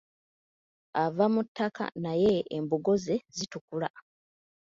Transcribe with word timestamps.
Ava 1.03 1.25
mu 1.33 1.41
ttaka 1.47 1.85
naye 2.03 2.35
embugo 2.55 2.93
ze 3.03 3.15
zitukula. 3.35 3.89